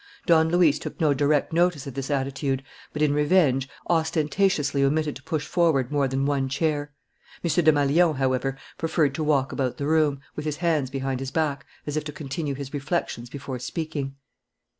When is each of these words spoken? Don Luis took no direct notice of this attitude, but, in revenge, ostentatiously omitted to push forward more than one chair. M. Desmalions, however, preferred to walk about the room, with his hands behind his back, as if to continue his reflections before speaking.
Don 0.25 0.49
Luis 0.49 0.79
took 0.79 0.99
no 0.99 1.13
direct 1.13 1.53
notice 1.53 1.85
of 1.85 1.93
this 1.93 2.09
attitude, 2.09 2.63
but, 2.91 3.03
in 3.03 3.13
revenge, 3.13 3.69
ostentatiously 3.87 4.83
omitted 4.83 5.15
to 5.17 5.21
push 5.21 5.45
forward 5.45 5.91
more 5.91 6.07
than 6.07 6.25
one 6.25 6.49
chair. 6.49 6.91
M. 7.43 7.51
Desmalions, 7.51 8.15
however, 8.17 8.57
preferred 8.79 9.13
to 9.13 9.23
walk 9.23 9.51
about 9.51 9.77
the 9.77 9.85
room, 9.85 10.19
with 10.35 10.45
his 10.45 10.57
hands 10.57 10.89
behind 10.89 11.19
his 11.19 11.29
back, 11.29 11.67
as 11.85 11.97
if 11.97 12.03
to 12.05 12.11
continue 12.11 12.55
his 12.55 12.73
reflections 12.73 13.29
before 13.29 13.59
speaking. 13.59 14.15